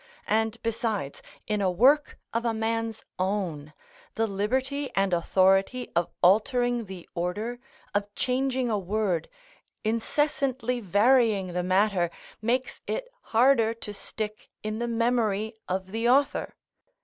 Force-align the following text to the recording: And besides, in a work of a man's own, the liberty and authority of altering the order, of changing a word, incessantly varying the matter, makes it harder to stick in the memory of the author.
And 0.25 0.57
besides, 0.63 1.21
in 1.45 1.61
a 1.61 1.69
work 1.69 2.17
of 2.33 2.43
a 2.43 2.55
man's 2.55 3.05
own, 3.19 3.71
the 4.15 4.25
liberty 4.25 4.89
and 4.95 5.13
authority 5.13 5.89
of 5.95 6.09
altering 6.23 6.85
the 6.85 7.07
order, 7.13 7.59
of 7.93 8.09
changing 8.15 8.67
a 8.71 8.79
word, 8.79 9.29
incessantly 9.83 10.79
varying 10.79 11.53
the 11.53 11.61
matter, 11.61 12.09
makes 12.41 12.81
it 12.87 13.09
harder 13.25 13.75
to 13.75 13.93
stick 13.93 14.49
in 14.63 14.79
the 14.79 14.87
memory 14.87 15.53
of 15.69 15.91
the 15.91 16.09
author. 16.09 16.55